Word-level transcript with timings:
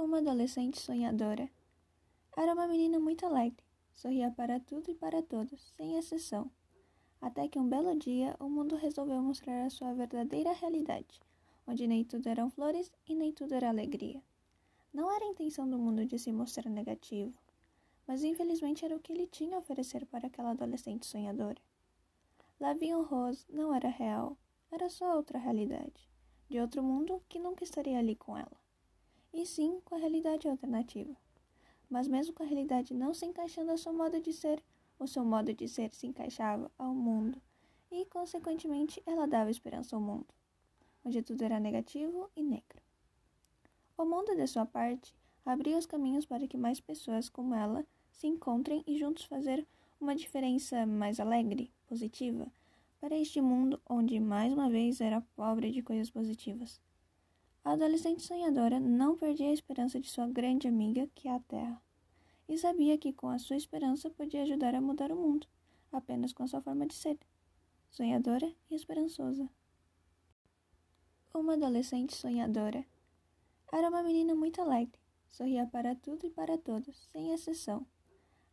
Uma 0.00 0.18
adolescente 0.18 0.80
sonhadora. 0.80 1.50
Era 2.36 2.54
uma 2.54 2.68
menina 2.68 3.00
muito 3.00 3.26
alegre, 3.26 3.64
sorria 3.92 4.30
para 4.30 4.60
tudo 4.60 4.92
e 4.92 4.94
para 4.94 5.20
todos, 5.20 5.60
sem 5.76 5.98
exceção. 5.98 6.48
Até 7.20 7.48
que 7.48 7.58
um 7.58 7.68
belo 7.68 7.98
dia 7.98 8.36
o 8.38 8.48
mundo 8.48 8.76
resolveu 8.76 9.20
mostrar 9.20 9.66
a 9.66 9.70
sua 9.70 9.92
verdadeira 9.92 10.52
realidade, 10.52 11.20
onde 11.66 11.88
nem 11.88 12.04
tudo 12.04 12.28
eram 12.28 12.48
flores 12.48 12.92
e 13.08 13.14
nem 13.16 13.32
tudo 13.32 13.54
era 13.56 13.68
alegria. 13.68 14.22
Não 14.94 15.10
era 15.10 15.24
a 15.24 15.28
intenção 15.28 15.68
do 15.68 15.76
mundo 15.76 16.06
de 16.06 16.16
se 16.16 16.30
mostrar 16.30 16.70
negativo, 16.70 17.36
mas 18.06 18.22
infelizmente 18.22 18.84
era 18.84 18.94
o 18.94 19.00
que 19.00 19.12
ele 19.12 19.26
tinha 19.26 19.56
a 19.56 19.58
oferecer 19.58 20.06
para 20.06 20.28
aquela 20.28 20.52
adolescente 20.52 21.06
sonhadora. 21.06 21.60
Lavinho 22.60 23.02
Rose 23.02 23.44
não 23.50 23.74
era 23.74 23.88
real, 23.88 24.38
era 24.70 24.88
só 24.88 25.16
outra 25.16 25.40
realidade, 25.40 26.08
de 26.48 26.60
outro 26.60 26.84
mundo 26.84 27.20
que 27.28 27.40
nunca 27.40 27.64
estaria 27.64 27.98
ali 27.98 28.14
com 28.14 28.38
ela. 28.38 28.67
E 29.32 29.44
sim 29.46 29.80
com 29.84 29.94
a 29.94 29.98
realidade 29.98 30.48
alternativa. 30.48 31.14
Mas 31.88 32.08
mesmo 32.08 32.34
com 32.34 32.42
a 32.42 32.46
realidade 32.46 32.94
não 32.94 33.14
se 33.14 33.26
encaixando 33.26 33.70
ao 33.70 33.78
seu 33.78 33.92
modo 33.92 34.20
de 34.20 34.32
ser, 34.32 34.62
o 34.98 35.06
seu 35.06 35.24
modo 35.24 35.52
de 35.54 35.68
ser 35.68 35.92
se 35.92 36.06
encaixava 36.06 36.70
ao 36.78 36.94
mundo, 36.94 37.40
e 37.90 38.04
consequentemente 38.06 39.02
ela 39.06 39.26
dava 39.26 39.50
esperança 39.50 39.96
ao 39.96 40.02
mundo, 40.02 40.26
onde 41.04 41.22
tudo 41.22 41.42
era 41.42 41.60
negativo 41.60 42.28
e 42.36 42.42
negro. 42.42 42.82
O 43.96 44.04
mundo, 44.04 44.34
de 44.34 44.46
sua 44.46 44.66
parte, 44.66 45.14
abria 45.44 45.78
os 45.78 45.86
caminhos 45.86 46.26
para 46.26 46.46
que 46.46 46.56
mais 46.56 46.80
pessoas 46.80 47.28
como 47.28 47.54
ela 47.54 47.86
se 48.10 48.26
encontrem 48.26 48.82
e 48.86 48.98
juntos 48.98 49.24
fazer 49.24 49.66
uma 50.00 50.14
diferença 50.14 50.84
mais 50.86 51.18
alegre, 51.18 51.72
positiva, 51.86 52.46
para 53.00 53.16
este 53.16 53.40
mundo 53.40 53.80
onde 53.88 54.18
mais 54.20 54.52
uma 54.52 54.68
vez 54.68 55.00
era 55.00 55.20
pobre 55.34 55.70
de 55.70 55.82
coisas 55.82 56.10
positivas. 56.10 56.80
A 57.68 57.72
adolescente 57.72 58.22
sonhadora 58.22 58.80
não 58.80 59.14
perdia 59.14 59.50
a 59.50 59.52
esperança 59.52 60.00
de 60.00 60.08
sua 60.08 60.26
grande 60.26 60.66
amiga, 60.66 61.06
que 61.14 61.28
é 61.28 61.34
a 61.34 61.38
Terra, 61.40 61.82
e 62.48 62.56
sabia 62.56 62.96
que 62.96 63.12
com 63.12 63.28
a 63.28 63.38
sua 63.38 63.56
esperança 63.56 64.08
podia 64.08 64.40
ajudar 64.40 64.74
a 64.74 64.80
mudar 64.80 65.12
o 65.12 65.16
mundo, 65.16 65.46
apenas 65.92 66.32
com 66.32 66.42
a 66.42 66.48
sua 66.48 66.62
forma 66.62 66.86
de 66.86 66.94
ser, 66.94 67.18
sonhadora 67.90 68.50
e 68.70 68.74
esperançosa. 68.74 69.50
Uma 71.34 71.52
adolescente 71.52 72.16
sonhadora 72.16 72.86
era 73.70 73.90
uma 73.90 74.02
menina 74.02 74.34
muito 74.34 74.62
alegre, 74.62 74.98
sorria 75.28 75.66
para 75.66 75.94
tudo 75.94 76.26
e 76.26 76.30
para 76.30 76.56
todos, 76.56 76.96
sem 77.12 77.34
exceção. 77.34 77.86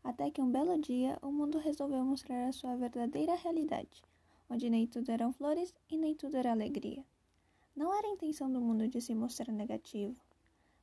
Até 0.03 0.29
que 0.29 0.41
um 0.41 0.52
belo 0.52 0.77
dia 0.77 1.17
o 1.22 1.31
mundo 1.31 1.57
resolveu 1.57 2.03
mostrar 2.03 2.50
a 2.50 2.52
sua 2.52 2.75
verdadeira 2.75 3.33
realidade, 3.35 4.03
onde 4.50 4.69
nem 4.69 4.85
tudo 4.85 5.09
eram 5.09 5.31
flores 5.31 5.73
e 5.89 5.95
nem 5.95 6.13
tudo 6.13 6.35
era 6.35 6.52
alegria. 6.52 7.05
Não 7.75 7.93
era 7.93 8.07
a 8.07 8.11
intenção 8.11 8.51
do 8.51 8.61
mundo 8.61 8.87
de 8.87 9.01
se 9.01 9.13
mostrar 9.13 9.51
negativo, 9.51 10.19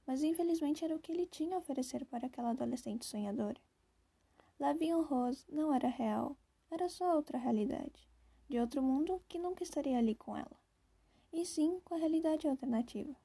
mas 0.06 0.22
infelizmente 0.22 0.84
era 0.84 0.94
o 0.94 0.98
que 0.98 1.12
ele 1.12 1.26
tinha 1.26 1.56
a 1.56 1.58
oferecer 1.58 2.04
para 2.04 2.26
aquela 2.26 2.50
adolescente 2.50 3.06
sonhadora. 3.06 3.60
Lavinho 4.58 5.02
Rose 5.02 5.44
não 5.48 5.72
era 5.72 5.88
real, 5.88 6.36
era 6.70 6.88
só 6.88 7.16
outra 7.16 7.38
realidade, 7.38 8.08
de 8.48 8.58
outro 8.58 8.82
mundo 8.82 9.22
que 9.28 9.38
nunca 9.38 9.62
estaria 9.62 9.98
ali 9.98 10.14
com 10.14 10.36
ela. 10.36 10.60
E 11.32 11.46
sim 11.46 11.80
com 11.84 11.94
a 11.94 11.98
realidade 11.98 12.46
alternativa 12.46 13.16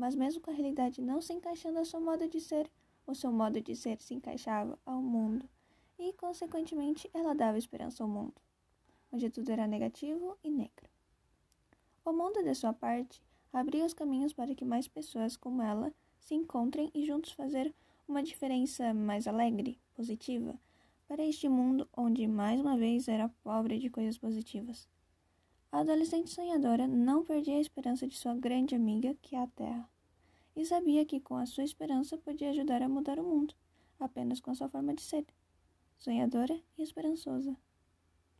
mas 0.00 0.14
mesmo 0.14 0.40
com 0.40 0.50
a 0.50 0.54
realidade 0.54 1.02
não 1.02 1.20
se 1.20 1.34
encaixando 1.34 1.78
ao 1.78 1.84
seu 1.84 2.00
modo 2.00 2.26
de 2.26 2.40
ser, 2.40 2.70
o 3.06 3.14
seu 3.14 3.30
modo 3.30 3.60
de 3.60 3.76
ser 3.76 4.00
se 4.00 4.14
encaixava 4.14 4.78
ao 4.86 5.02
mundo 5.02 5.46
e, 5.98 6.14
consequentemente, 6.14 7.10
ela 7.12 7.34
dava 7.34 7.58
esperança 7.58 8.02
ao 8.02 8.08
mundo, 8.08 8.32
onde 9.12 9.28
tudo 9.28 9.52
era 9.52 9.66
negativo 9.66 10.38
e 10.42 10.50
negro. 10.50 10.88
O 12.10 12.12
mundo, 12.12 12.42
de 12.42 12.52
sua 12.56 12.72
parte, 12.72 13.22
abria 13.52 13.86
os 13.86 13.94
caminhos 13.94 14.32
para 14.32 14.52
que 14.52 14.64
mais 14.64 14.88
pessoas 14.88 15.36
como 15.36 15.62
ela 15.62 15.94
se 16.18 16.34
encontrem 16.34 16.90
e 16.92 17.06
juntos 17.06 17.30
fazer 17.30 17.72
uma 18.08 18.20
diferença 18.20 18.92
mais 18.92 19.28
alegre, 19.28 19.78
positiva, 19.94 20.58
para 21.06 21.24
este 21.24 21.48
mundo 21.48 21.88
onde 21.96 22.26
mais 22.26 22.60
uma 22.60 22.76
vez 22.76 23.06
era 23.06 23.28
pobre 23.44 23.78
de 23.78 23.88
coisas 23.88 24.18
positivas. 24.18 24.88
A 25.70 25.78
adolescente 25.78 26.30
sonhadora 26.30 26.88
não 26.88 27.24
perdia 27.24 27.58
a 27.58 27.60
esperança 27.60 28.08
de 28.08 28.16
sua 28.16 28.34
grande 28.34 28.74
amiga, 28.74 29.16
que 29.22 29.36
é 29.36 29.42
a 29.42 29.46
Terra, 29.46 29.88
e 30.56 30.66
sabia 30.66 31.04
que 31.04 31.20
com 31.20 31.36
a 31.36 31.46
sua 31.46 31.62
esperança 31.62 32.18
podia 32.18 32.50
ajudar 32.50 32.82
a 32.82 32.88
mudar 32.88 33.20
o 33.20 33.22
mundo, 33.22 33.54
apenas 34.00 34.40
com 34.40 34.50
a 34.50 34.54
sua 34.56 34.68
forma 34.68 34.92
de 34.94 35.02
ser, 35.02 35.24
sonhadora 35.96 36.60
e 36.76 36.82
esperançosa. 36.82 37.56